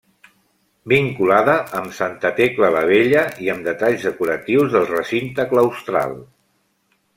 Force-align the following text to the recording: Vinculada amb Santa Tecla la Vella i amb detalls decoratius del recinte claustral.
Vinculada 0.93 1.57
amb 1.79 1.93
Santa 1.97 2.31
Tecla 2.39 2.71
la 2.77 2.81
Vella 2.93 3.27
i 3.47 3.53
amb 3.55 3.69
detalls 3.69 4.09
decoratius 4.09 4.75
del 4.79 4.91
recinte 4.97 5.49
claustral. 5.55 6.19